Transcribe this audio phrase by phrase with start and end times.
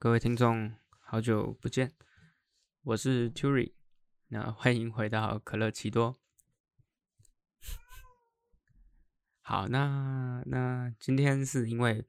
[0.00, 1.92] 各位好啊，各位听众，好久不见，
[2.82, 3.72] 我是 Turi，
[4.28, 6.16] 那欢迎回到可乐奇多。
[9.40, 12.06] 好，那那今天是因为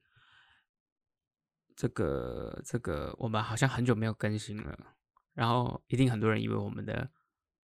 [1.74, 4.94] 这个这个，我们好像很久没有更新了，
[5.34, 7.10] 然后一定很多人以为我们的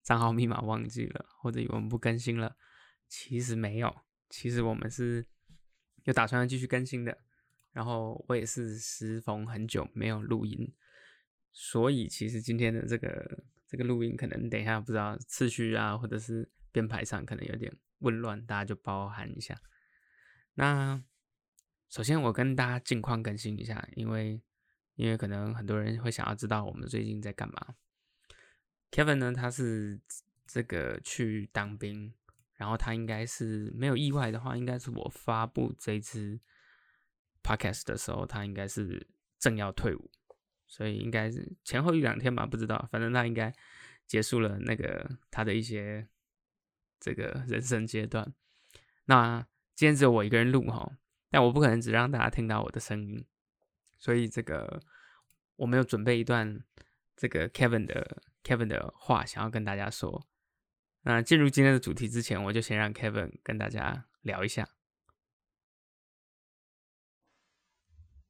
[0.03, 2.57] 账号密码忘记了，或者以为我们不更新了，
[3.07, 3.95] 其实没有，
[4.29, 5.25] 其实我们是
[6.03, 7.26] 有打算要继续更新的。
[7.77, 10.73] 然后我也是时逢很久没有录音，
[11.53, 17.71] 所以其实今天的这个这个录音可能等一下不知道次序啊，或者是编排上可能有点
[18.01, 19.61] 混乱，大家就包涵一下。
[20.55, 21.05] 那
[21.91, 24.41] 首先我跟大家近况更新一下，因为
[24.95, 27.75] 因为可能很多人会想要知道我们最近在干嘛。
[28.91, 30.01] Kevin 呢，他是
[30.47, 32.15] 这个去当兵，
[32.55, 36.41] 然后他应该是没有意外的话，应该是我发布这支。
[37.47, 39.07] Podcast 的时候，他应该是
[39.39, 40.11] 正要退伍，
[40.67, 42.89] 所以应该是前后一两天吧，不知道。
[42.91, 43.55] 反正他应该
[44.09, 46.09] 结束了那个他的一些
[46.99, 48.35] 这个人生阶段。
[49.05, 50.99] 那今天只有我一个人录哈，
[51.31, 53.25] 但我不可能只让大家听到我的声音，
[53.97, 54.83] 所以这个
[55.55, 56.65] 我没有准备一段
[57.17, 60.27] 这个 Kevin 的 Kevin 的话想要跟大家说。
[61.03, 64.76] 那进入今天的主题之前，我就先让 Kevin 跟大家聊一下。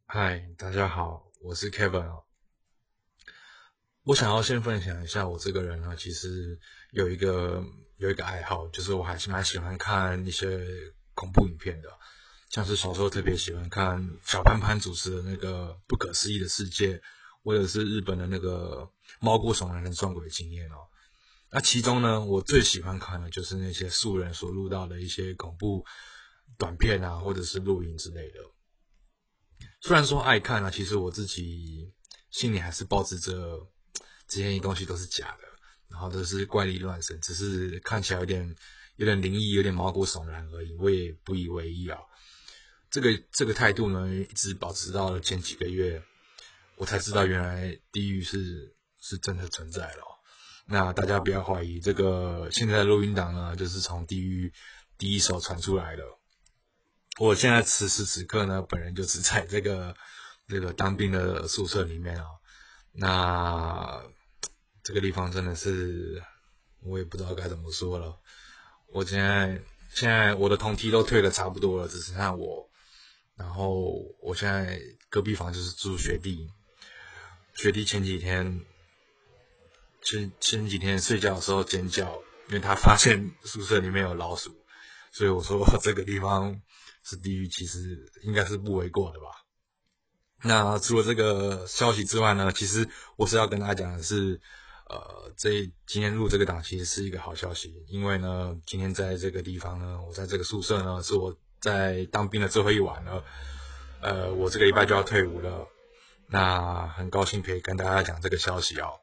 [0.08, 2.22] 嗨，大家好，我是 Kevin。
[4.04, 6.60] 我想要先分享一下，我这个人呢，其实
[6.92, 7.60] 有一个
[7.96, 10.64] 有一个爱好，就是我还是蛮喜欢看一些
[11.12, 11.88] 恐怖影片的，
[12.50, 16.98] 像是小时候特别喜欢看小潘潘主持的那个《不可思议的世界》，
[17.42, 18.82] 或者是日本的那个
[19.18, 20.86] 《猫过爽男人撞鬼经验》哦。
[21.50, 25.84] 那其中呢，我最喜欢看的就是那些素人所录到的一些恐怖
[26.56, 28.38] 短片啊，或者是录音之类的。
[29.80, 31.92] 虽然说爱看啊，其实我自己
[32.30, 33.16] 心里还是抱着
[34.26, 35.44] 这些东西都是假的，
[35.88, 38.56] 然后都是怪力乱神，只是看起来有点
[38.96, 41.98] 有点灵异，有点毛骨悚然而已，我也不以为意啊。
[42.90, 46.02] 这个这个态度呢，一直保持到了前几个月，
[46.76, 50.02] 我才知道原来地狱是是真的存在了。
[50.66, 54.52] 那大家不要怀疑，这个现在的录音档呢，就是从地狱
[54.98, 56.02] 第一手传出来的。
[57.18, 59.96] 我现在此时此刻呢，本人就是在这个
[60.48, 62.26] 这个当兵的宿舍里面啊。
[62.92, 64.02] 那
[64.82, 66.22] 这个地方真的是，
[66.82, 68.18] 我也不知道该怎么说了。
[68.88, 69.62] 我现在
[69.94, 72.68] 现在我的同梯都退的差不多了，只剩下我。
[73.34, 74.78] 然后我现在
[75.08, 76.50] 隔壁房就是住学弟，
[77.54, 78.60] 学弟前几天
[80.02, 84.54] 前前几天睡觉的时候尖叫，因为他发现宿舍里面有老鼠，
[85.12, 86.60] 所以我说这个地方。
[87.08, 89.26] 是地狱，其实应该是不为过的吧。
[90.42, 94.40] 那除了这个消息之外呢，其实我是要跟大家讲的是，
[94.88, 103.24] 呃，这今天录这个档其实是一个好消息，因为呢，今天在这个地方呢，我在这个宿舍呢，是我在当兵的最后一晚了。
[104.00, 105.68] 呃，我这个礼拜就要退伍了，
[106.26, 108.98] 那很高兴可以跟大家讲这个消息哦。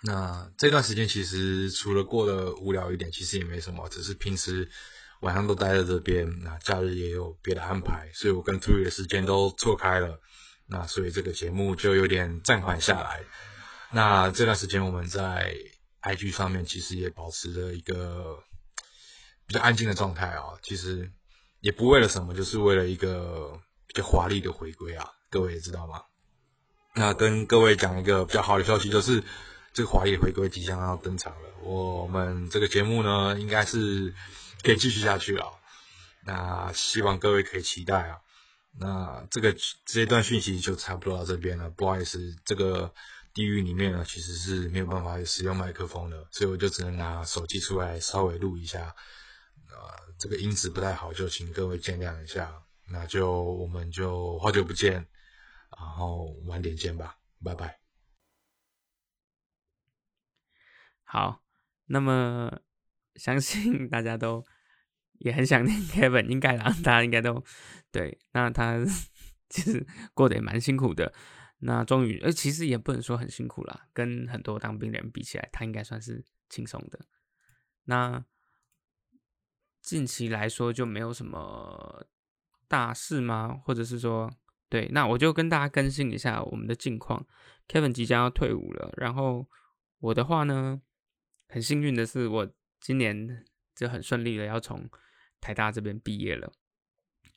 [0.00, 4.70] 那这段时间其实除了过得无聊一点，其实也没什么，只是平时。
[5.20, 10.20] 晚上都待在这边，那假日也有别的安排，所以我跟 tu 的时间都错开了，
[10.66, 13.22] 那所以这个节目就有点暂缓下来。
[13.90, 15.54] 那这段时间我们在
[16.02, 18.38] IG 上面其实也保持着一个
[19.46, 21.10] 比较安静的状态啊，其实
[21.60, 26.02] 也不为了什么，就是为了一个比较华丽的回归啊，各位也知道吗？
[26.94, 29.22] 那跟各位讲一个比较好的消息，就是
[29.72, 31.48] 这个华丽回归即将要登场了。
[31.62, 34.12] 我们这个节目呢，应该是。
[34.64, 35.60] 可以继续下去了，
[36.24, 38.20] 那希望各位可以期待啊。
[38.72, 41.68] 那这个这一段讯息就差不多到这边了。
[41.68, 42.92] 不好意思，这个
[43.34, 48.96] 地狱里面呢，其实是没有办法使用麦克风的，所以我就只能拿手机出来稍微录一下。
[49.68, 52.62] 呃，这个音质不太好，就请各位见谅一下。
[52.88, 55.06] 那就我们就好久不见，
[55.78, 57.78] 然后晚点见吧，拜拜。
[61.04, 61.42] 好，
[61.84, 62.60] 那么
[63.14, 64.44] 相信大家都。
[65.24, 67.42] 也很想念 Kevin，应该啦，大家应该都
[67.90, 68.18] 对。
[68.32, 68.84] 那他
[69.48, 71.12] 其实过得也蛮辛苦的。
[71.60, 77.00] 那终于，呃，其实也不能说很辛苦啦，跟很多当兵的人比起来，他应该算是轻松的。
[77.84, 78.22] 那
[79.80, 82.06] 近期来说就没有什么
[82.68, 83.62] 大事吗？
[83.64, 84.30] 或者是说，
[84.68, 87.26] 对，那我就跟大家更新一下我们的近况。
[87.66, 89.48] Kevin 即将要退伍了，然后
[90.00, 90.82] 我的话呢，
[91.48, 94.86] 很幸运的是，我今年就很顺利的要从
[95.44, 96.50] 台大这边毕业了，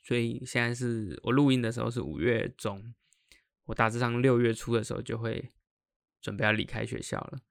[0.02, 2.94] 所以现在是我录音的时候是五月中，
[3.64, 5.50] 我大致上六月初的时候就会
[6.22, 7.42] 准备要离开学校了，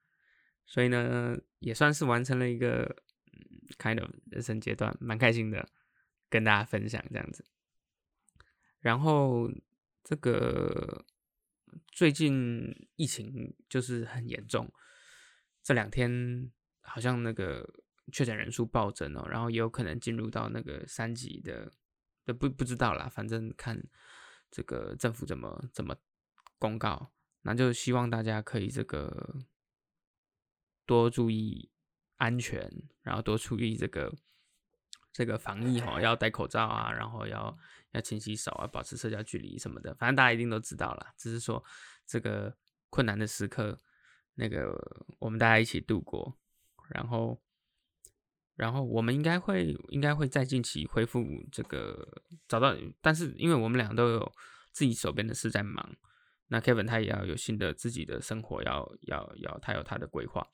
[0.66, 3.04] 所以呢，也算是完成了一个
[3.78, 5.68] kind of 人生阶段，蛮开心的，
[6.28, 7.44] 跟大家分享这样子。
[8.80, 9.48] 然后
[10.02, 11.04] 这个
[11.92, 14.68] 最近疫情就是很严重，
[15.62, 16.50] 这两天
[16.80, 21.72] 好像那个确诊人数暴增哦，然后也有可能进入到那个三级的。
[22.38, 23.82] 不不知道啦，反正看
[24.50, 25.96] 这个政府怎么怎么
[26.58, 27.10] 公告，
[27.40, 29.34] 那就希望大家可以这个
[30.84, 31.70] 多注意
[32.18, 32.70] 安全，
[33.00, 34.14] 然后多注意这个
[35.10, 37.56] 这个防疫哈，要戴口罩啊，然后要
[37.92, 41.06] 要勤洗手啊，保持社交距离什么的，反正大家一定都知道了。
[41.16, 41.64] 只是说
[42.06, 42.54] 这个
[42.90, 43.78] 困难的时刻，
[44.34, 46.38] 那个我们大家一起度过，
[46.90, 47.40] 然后。
[48.58, 52.06] 然后我们应该会应该会在近期恢复这个
[52.48, 54.32] 找到，但是因为我们俩都有
[54.72, 55.94] 自己手边的事在忙，
[56.48, 60.44] 那 Kevin 他也要有新的自己的生活，要要要他有他的规划。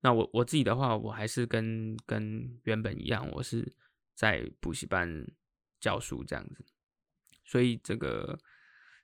[0.00, 3.74] 那我我自己的话，我还是跟跟原本一样，我是
[4.14, 5.26] 在补习班
[5.80, 6.64] 教书这样子，
[7.44, 8.38] 所以这个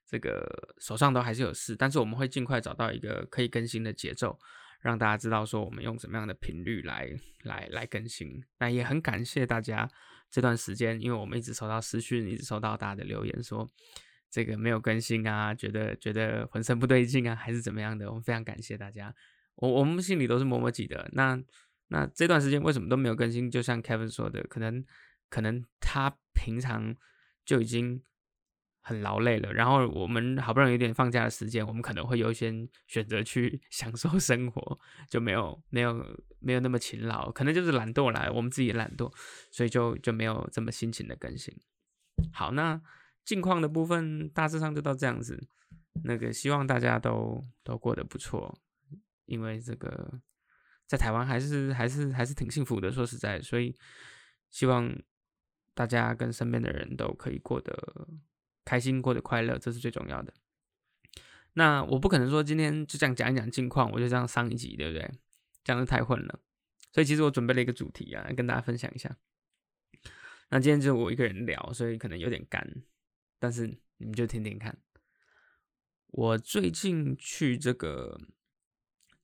[0.07, 4.39] 这个手上都还是有事，但是我们会尽快找到一个可以更新的节奏。
[4.81, 7.11] 让大家知道说我们用什么样的频率来
[7.43, 9.89] 来来更新，那也很感谢大家
[10.31, 13.69] 这段时间，因为我们一直收到私讯，一直收到大家的留言说
[14.31, 19.15] 这个没有更新啊，觉得觉得浑身不对劲啊，还是怎么样的，我们非常感谢大家，
[19.57, 21.09] 我我们心里都是默默记得。
[21.13, 21.43] 那
[21.89, 23.51] 那这段时间为什么都没有更新？
[23.51, 24.85] 就像 Kevin 说的，可能
[25.29, 26.95] 可能他平常
[27.45, 28.03] 就已经。
[28.89, 34.79] 很劳累了，然后我们好不容易有点放假的时间，我们可能会优先选择去 享受生活，
[35.11, 35.93] 就没有没有
[36.39, 39.13] 没有那么勤劳，可能就是懒惰来，我们自己懒惰，
[39.51, 41.53] 所以就就没有这么辛勤的更新。
[42.33, 42.81] 好，那
[43.25, 45.49] 近况的部分大致上就到这样子，
[46.05, 48.57] 那个希望大家都都过得不错，
[49.25, 50.21] 因为这个
[50.87, 53.77] 在台湾还是还是还是挺幸福的，说实在，所以
[54.53, 54.97] 希望
[55.75, 58.07] 大家跟身边的人都可以过得。
[58.67, 60.35] 开心过得快乐，这是最重要的。
[61.55, 65.11] 那我不可能说今天就这样讲一讲近况，我就这样上一集，对不对？
[65.65, 66.41] 这样子太混了。
[66.93, 69.17] 所以其实我准备了一个主题啊，跟大家分享一下。
[70.51, 72.83] 那今天就我一个人聊，所以可能有点干，
[73.39, 73.67] 但是
[73.97, 74.77] 你们就听听看。
[76.09, 78.21] 我最近去这个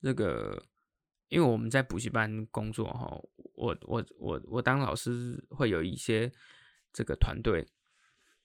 [0.00, 0.67] 这个，
[1.29, 3.21] 因为我们在补习班工作哈，
[3.55, 6.33] 我我我我当老师会有一些
[6.93, 7.67] 这个团队。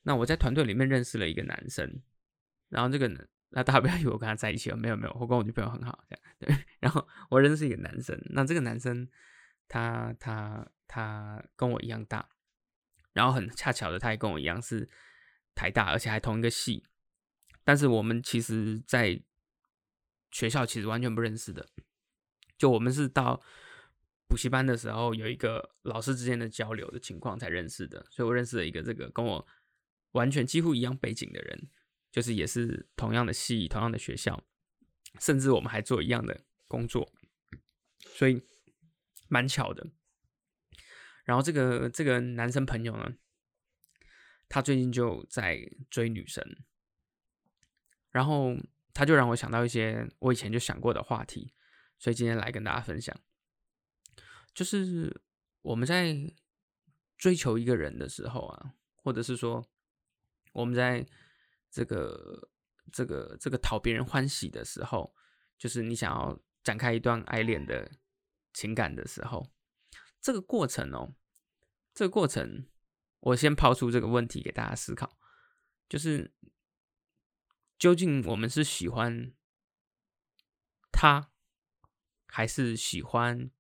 [0.08, 2.02] 那我在团队里面认识了一个男生，
[2.70, 3.10] 然后这个
[3.50, 6.66] 那大家不要以为我跟他在一起了，没有没有，我跟我女朋友很好，这样对。
[6.80, 9.06] 然后我认识一个男生，那这个男生
[9.68, 12.30] 他他他跟我一样大，
[13.12, 14.90] 然后很恰巧的他也跟我一样是
[15.54, 16.86] 台大，而且还同一个系，
[17.66, 19.22] 但是我们其实在
[20.32, 21.68] 学校其实完全不认识的，
[22.58, 23.42] 就我们是到
[24.30, 29.46] 补习班的时候有一个老师之间的交流的情况才认识的，所以我认识了一个这个跟我。
[30.12, 31.70] 完全几乎一样背景的人，
[32.12, 34.44] 就是也是同样的系、同样的学校，
[35.20, 37.14] 甚至我们还做一样的工作，
[38.00, 38.42] 所以
[39.28, 39.92] 蛮巧的。
[41.26, 43.16] 然后这个这个男生朋友呢，
[44.48, 45.60] 他最近就在
[45.90, 46.44] 追女生，
[48.10, 48.56] 然后
[48.94, 51.54] 他就让我想到一些我以前就想过的话题，
[52.00, 53.16] 所以今天来跟大家分享，
[54.54, 55.22] 就是
[55.62, 56.16] 我们在
[57.18, 59.70] 追求一个人的时候啊，或者是说。
[60.58, 61.06] 我们在
[61.70, 62.50] 这个
[62.92, 65.14] 这个这个讨别人欢喜的时候，
[65.56, 67.92] 就是你想要展开一段爱恋的
[68.54, 69.52] 情感的时候，
[70.20, 71.14] 这个过程哦，
[71.94, 72.68] 这个过程，
[73.20, 75.20] 我先抛出这个问题给大家思考，
[75.88, 76.34] 就是
[77.78, 79.32] 究竟我们是喜欢
[80.92, 81.32] 他，
[82.26, 83.52] 还是喜欢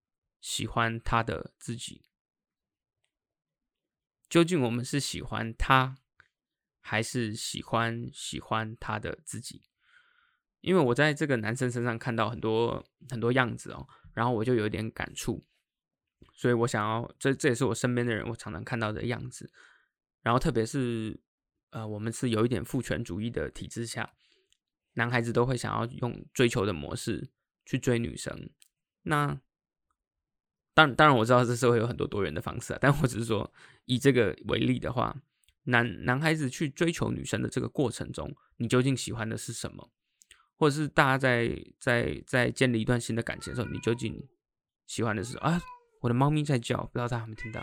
[0.41, 2.09] 喜欢他的自己？
[4.27, 5.99] 究竟我们是喜欢他？
[6.89, 9.61] 还是喜欢喜欢他的自己，
[10.61, 15.43] 因为我在这个男生身上看到很多很多样子哦，然后我就有点感触，
[16.33, 19.51] 所以我想要这这也是我身边的人我常常看到的样子，
[20.21, 21.19] 然后特别是
[21.71, 24.13] 呃我们是有一点父权主义的体制下，
[24.93, 27.29] 男孩子都会想要用追求的模式
[27.65, 28.49] 去追女生，
[29.01, 29.37] 那
[30.73, 33.53] 当当然我知道这社会有很多多元的方式啊，但我只是说
[33.83, 35.21] 以这个为例的话。
[35.67, 39.91] 男男孩子去追求女生的这个过程中，你究竟喜欢的是什么？
[40.55, 44.27] 或者是大家在在在建立一段新的感情的时候，你究竟
[44.87, 45.61] 喜欢的是啊？
[46.01, 47.61] 我的猫咪在叫，不知道大家有没有听到？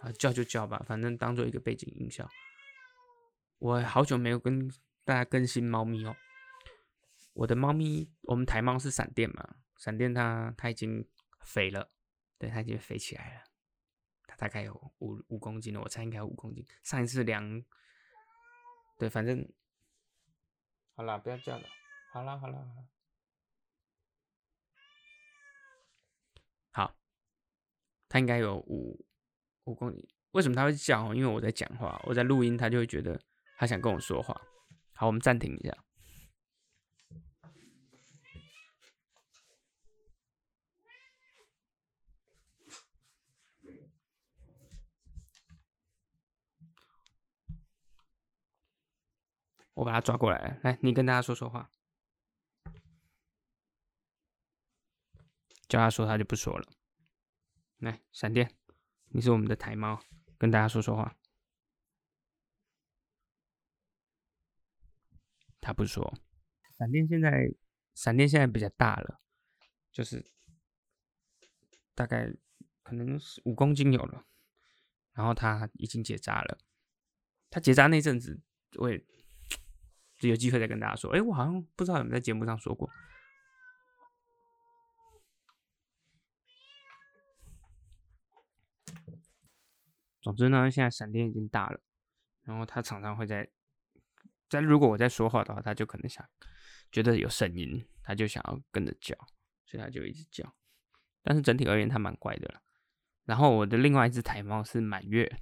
[0.00, 2.28] 啊，叫就叫吧，反正当做一个背景音效。
[3.58, 4.70] 我好久没有跟
[5.04, 6.14] 大家更新猫咪哦。
[7.32, 9.56] 我的猫咪，我们台猫是闪电嘛？
[9.78, 11.04] 闪电它它已经
[11.40, 11.90] 肥了，
[12.38, 13.47] 对，它已经肥起来了。
[14.38, 16.64] 它大概有五五公斤了，我猜应该有五公斤。
[16.84, 17.64] 上一次量，
[18.96, 19.44] 对，反正
[20.94, 21.68] 好啦，不要叫了。
[22.12, 22.86] 好啦，好啦，好啦。
[26.70, 26.96] 好，
[28.08, 29.04] 它应该有五
[29.64, 30.08] 五公斤。
[30.30, 31.12] 为什么它会叫？
[31.12, 33.20] 因为我在讲话，我在录音，它就会觉得
[33.56, 34.40] 它想跟我说话。
[34.94, 35.76] 好，我们暂停一下。
[49.78, 51.70] 我把它抓过来，来，你跟大家说说话。
[55.68, 56.68] 叫他说，他就不说了。
[57.76, 58.56] 来，闪电，
[59.10, 60.02] 你是我们的台猫，
[60.36, 61.16] 跟大家说说话。
[65.60, 66.18] 他不说。
[66.76, 67.54] 闪电现在，
[67.94, 69.20] 闪电现在比较大了，
[69.92, 70.26] 就是
[71.94, 72.34] 大概
[72.82, 74.26] 可能是五公斤有了。
[75.12, 76.58] 然后他已经结扎了。
[77.48, 78.42] 他结扎那阵子，
[78.80, 79.06] 我也。
[80.20, 82.90] 有机会再跟大家说，哎，我好像不知道有没有在节目上说过。
[90.20, 91.80] 总之呢，现在闪电已经大了，
[92.42, 93.48] 然后它常常会在，
[94.48, 96.28] 在如果我在说话的话，它就可能想
[96.90, 99.16] 觉得有声音，它就想要跟着叫，
[99.64, 100.54] 所以它就一直叫。
[101.22, 102.60] 但是整体而言，它蛮乖的了。
[103.24, 105.40] 然后我的另外一只台猫是满月，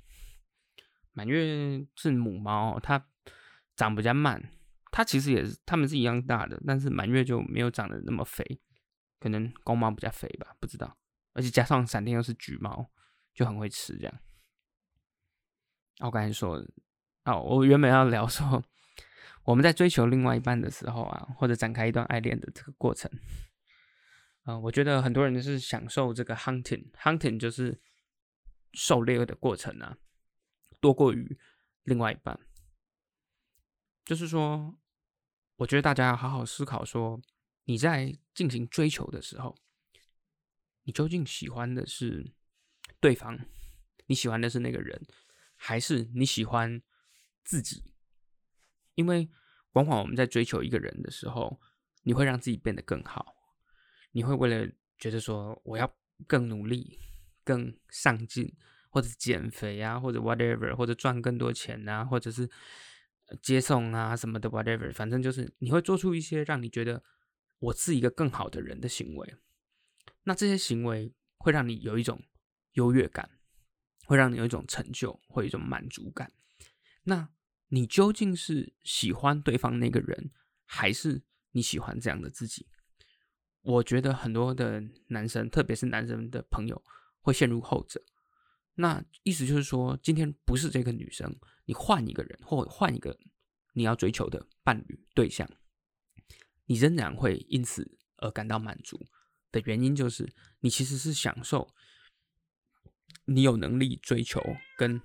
[1.13, 3.09] 满月是母猫，它
[3.75, 4.53] 长比较慢。
[4.97, 8.43] 它其实也是，它们是一样大的，但是满月就没有长得那么肥，
[9.21, 10.97] 可能公猫比较肥吧，不知道。
[11.35, 12.91] 而且加上闪电又是橘猫，
[13.35, 14.21] 就很会吃这样。
[15.99, 16.67] 我刚才说，
[17.27, 18.65] 哦，我原本要聊说，
[19.45, 23.11] 我们在追求另外一半的时候啊，或者展开一段爱恋的这个过程，
[24.45, 27.79] 啊，我觉得很多人是享受这个 hunting，hunting 就是
[28.73, 29.99] 狩猎的过程啊，
[30.81, 31.39] 多过于
[31.83, 32.41] 另外一半，
[34.07, 34.75] 就是说。
[35.57, 37.19] 我觉得大家要好好思考，说
[37.65, 39.57] 你在进行追求的时候，
[40.83, 42.35] 你究竟喜欢的是
[43.01, 43.39] 对方，
[44.07, 45.07] 你喜欢的是那个人，
[45.57, 46.83] 还是你喜欢
[47.43, 47.85] 自己？
[48.97, 49.31] 因为
[49.73, 51.59] 往往我们在追求一个人的时候，
[52.03, 53.35] 你会让自己变得更好，
[54.13, 55.91] 你会为了觉得说我要
[56.27, 56.99] 更努力、
[57.43, 58.55] 更上进，
[58.91, 62.51] 或者减肥啊，或者 whatever，或者赚更多钱啊，或者是。
[63.43, 67.03] 接送啊什么的，whatever，反正就是你会做出一些让你觉得
[67.59, 69.35] 我是一个更好的人的行为。
[70.25, 72.23] 那这些行为会让你有一种
[72.73, 73.31] 优越感，
[74.05, 76.33] 会让你有一种成就，会有一种满足感。
[77.05, 77.29] 那
[77.69, 80.31] 你究竟是喜欢对方那个人，
[80.65, 82.69] 还是你喜欢这样的自己？
[83.63, 86.81] 我觉得很多的男生，特别是男生的朋友，
[87.21, 88.01] 会陷入后者。
[88.79, 93.19] 那意思就是说，今天不是这个女生，你换一个人，或换一个
[93.73, 95.51] 你要追求的伴侣对象，
[96.67, 99.07] 你仍然会因此而感到满足
[99.51, 100.31] 的原因，就是
[100.61, 101.75] 你其实是享受
[103.25, 104.43] 你有能力追求
[104.77, 105.01] 跟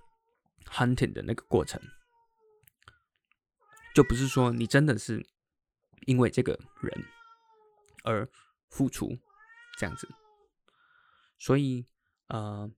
[0.66, 1.82] hunting 的那个过程，
[3.96, 5.26] 就不是说你真的是
[6.08, 7.06] 因为这个人
[8.04, 8.30] 而
[8.68, 9.18] 付出
[9.78, 10.10] 这样子，
[11.40, 11.86] 所以
[12.28, 12.70] 呃。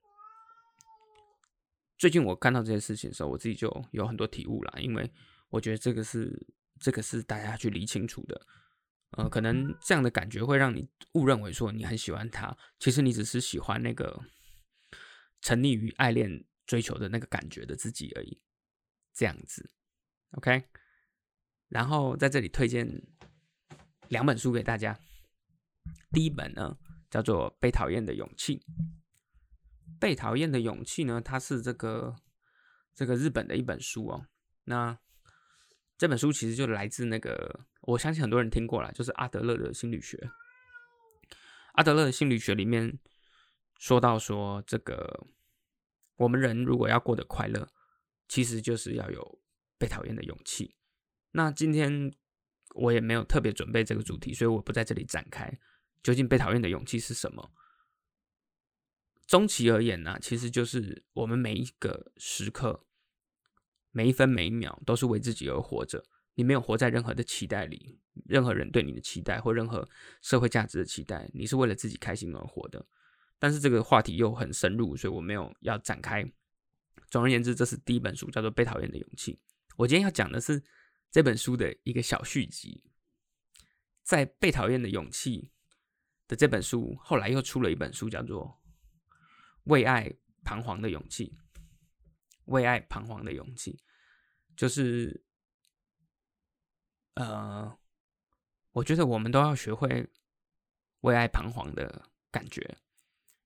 [2.03, 4.73] 最近我看到这件事情的时候，我自己就有很多体悟啦。
[4.77, 5.09] 因为
[5.47, 6.37] 我觉得这个是
[6.77, 8.45] 这个是大家去理清楚的。
[9.11, 14.21] 呃，可能这样的感觉会让你误认为说你很喜欢他，其实你只是喜欢那个
[15.39, 18.41] 沉溺于爱恋追求的那个感觉的自己而已。
[19.13, 19.71] 这样子
[20.31, 20.61] ，OK。
[21.69, 22.85] 然后在这里推荐
[24.09, 24.99] 两本书给大家。
[26.11, 26.77] 第一本呢
[27.09, 28.57] 叫做《被讨厌的勇气》。
[30.03, 31.21] 被讨厌的勇气呢？
[31.21, 32.13] 它是这个
[32.93, 34.27] 这个日本的一本书哦。
[34.65, 34.99] 那
[35.97, 40.29] 这本书其实就来自那个，我相信很多人听过了，就是阿德勒的心理学。
[41.75, 42.99] 阿德勒的心理学里面
[43.79, 45.25] 说到说，这个
[46.17, 47.69] 我们人如果要过得快乐，
[48.27, 49.39] 其实就是要有
[49.77, 50.75] 被讨厌的勇气。
[51.31, 52.13] 那今天
[52.75, 55.57] 我也没有特别准备这个主题，所以我不在这里展开，
[56.03, 57.53] 究竟被讨厌的勇气是什么。
[59.33, 62.85] 终其而言呢，其实就是我们每一个时刻、
[63.89, 66.05] 每一分每一秒都是为自己而活着。
[66.35, 67.97] 你没有活在任何的期待里，
[68.27, 69.89] 任何人对你的期待或任何
[70.21, 72.85] 社会价值的期待，你是为了自己开心而活的。
[73.39, 76.23] 但是这个话题又很深入，所以我没有要展开
[77.09, 79.33] 总而言之，这是第一本书，叫做《被讨厌的勇气》。
[79.77, 80.61] 我今天要讲的是
[81.09, 82.83] 这本书的一个小续集。
[84.03, 85.39] 在《被讨厌的勇气》
[86.27, 88.59] 的这本书后来又出了一本书，叫做
[89.63, 91.27] 《为爱彷徨的勇气》。
[92.45, 93.81] 为爱彷徨的勇气，
[94.57, 95.23] 就是
[97.13, 97.79] 呃，
[98.73, 100.09] 我觉得我们都要学会
[100.99, 102.77] 为爱彷徨的感觉，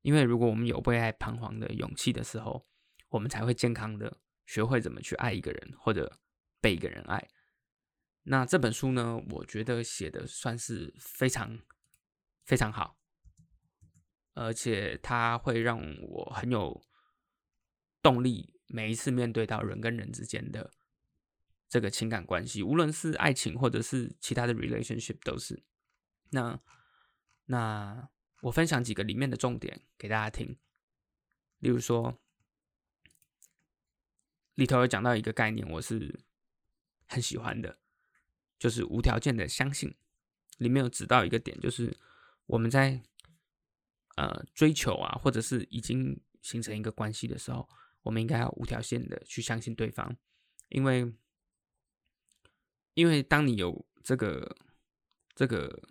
[0.02, 2.68] 因为如果我们有为爱彷徨的勇气的时候，
[3.10, 6.20] 我们才会健康的学会怎么去爱一个人，或者
[6.60, 7.30] 被一个人爱。
[8.24, 11.60] 那这本书呢，我觉得写的算是非常
[12.46, 12.97] 非常好，
[14.38, 16.84] 而且它会让我很有
[18.02, 18.54] 动力。
[18.70, 20.72] 每一次面对到人跟人之间的
[21.70, 25.64] 这个情感关系，无论是爱情或者是其他的 relationship，都是。
[26.32, 26.60] 那
[27.46, 28.10] 那
[28.42, 30.58] 我分享几个里面的重点给大家听，
[31.60, 32.20] 例如说，
[34.56, 36.20] 里头有讲到一个概念，我是
[37.08, 37.80] 很喜欢的。
[38.60, 39.96] 就是无条件的相信，
[40.58, 41.96] 里面有指到一个点，就是
[42.48, 43.02] 我们在
[44.18, 47.70] 呃追求啊，或者是已经形成一个关系的时候，
[48.02, 50.18] 我们应该要无条件的去相信对方，
[50.70, 51.14] 因为
[52.94, 54.58] 因为当你有这个
[55.36, 55.90] 这个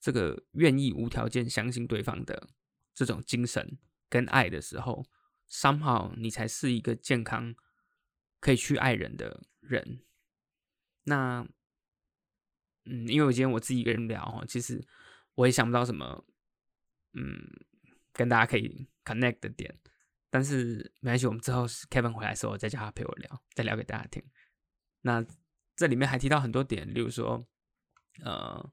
[0.00, 2.48] 这个愿意无条件相信对方的
[2.94, 5.04] 这种精神跟爱的时候
[5.50, 7.54] ，somehow 你才是一个健康
[8.38, 10.04] 可以去爱人的人。
[11.04, 11.46] 那，
[12.84, 14.86] 嗯，因为我今天我自己一个人聊哈，其实
[15.34, 16.24] 我也想不到什么，
[17.12, 17.40] 嗯，
[18.12, 19.78] 跟大家可以 connect 的点。
[20.30, 24.22] 但是没关系，我们之后 Kevin 回来的时候再叫他陪我聊，再聊给大家听。
[25.02, 25.24] 那
[25.74, 27.44] 这里面还提到很多点，例如说，
[28.22, 28.72] 呃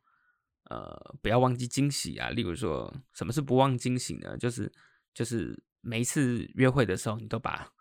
[0.66, 2.30] 呃，不要忘记惊喜啊。
[2.30, 4.38] 例如说，什么是不忘惊喜呢？
[4.38, 4.72] 就是
[5.14, 7.72] 就是每一次约会的时候，你都把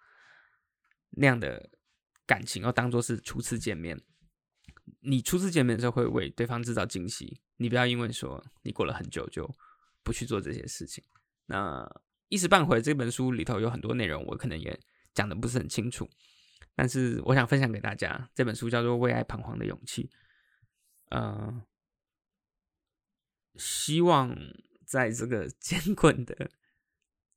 [1.10, 1.68] 那样的
[2.24, 4.00] 感情要当做是初次见面。
[5.00, 9.44] 你初次见面的时候会为对方制造惊喜，你不要因为说你过了很久就
[10.06, 11.02] 不去做这些事情。
[11.46, 11.84] 那
[12.28, 14.78] 一时半会这本书里头有很多内容，我可能也
[15.12, 16.08] 讲的不是很清楚，
[16.76, 20.04] 但是我想分享给大家，这本书叫做《为爱彷徨的勇气》。
[21.10, 21.66] 呃，
[23.56, 24.32] 希望
[24.84, 26.48] 在这个 艰困的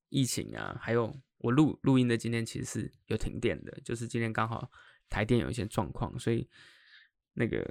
[0.10, 4.70] 疫情啊，还有我录录音的今天其实是有停电的，就是今天刚好
[5.10, 6.48] 台电有一些状况，所以。
[7.34, 7.64] 那个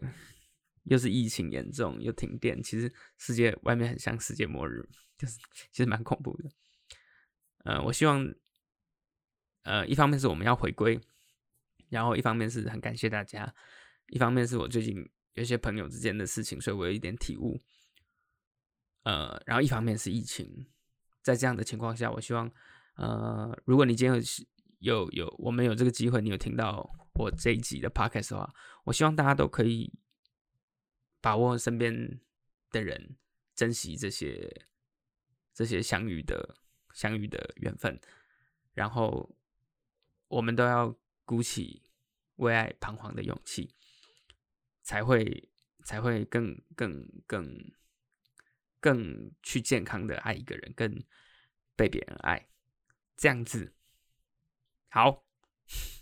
[0.89, 5.39] 又是疫情严重，又停电，其实世界外面很像世界末日，就是
[5.73, 6.51] 其实蛮恐怖的。
[7.65, 8.27] 呃，我希望，
[9.63, 11.01] 呃，一方面是我们要回归，
[11.89, 13.55] 然后一方面是很感谢大家，
[14.09, 17.59] 一方面是我最近有些朋友之间的事情，所以我有一点体悟。
[19.05, 20.67] 呃，然后一方面是疫情，
[21.23, 22.51] 在这样的情况下，我希望，
[22.97, 24.23] 呃，如果你今天
[24.81, 26.91] 有有有我们有这个机会，你有听到。
[27.15, 29.93] 我这一集的 podcast 的话，我希望大家都可以
[31.21, 32.21] 把握身边
[32.71, 33.17] 的人，
[33.55, 34.67] 珍惜这些
[35.53, 36.57] 这些相遇的
[36.95, 38.01] 相遇的缘分，
[38.75, 39.37] 然后
[40.29, 41.83] 我们都要鼓起
[42.37, 43.75] 为爱彷徨的勇气，
[44.83, 45.51] 才会
[45.85, 47.73] 才会更更更
[48.81, 51.05] 更去健康的爱一个人，更
[51.75, 52.49] 被别人爱，
[53.17, 53.75] 这样子
[54.89, 55.25] 好。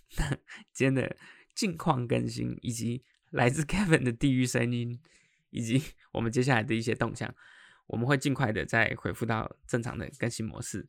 [0.73, 1.17] 今天的
[1.55, 5.01] 近况更新，以及来自 Kevin 的地狱声音，
[5.51, 7.35] 以及 我们接下来的一些动向，
[7.87, 10.89] 我们会尽快的再恢复到正常的更新模式。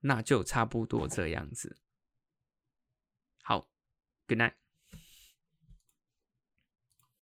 [0.00, 1.76] 那就差不多这样子。
[3.42, 3.68] 好
[4.26, 4.59] ，Good night。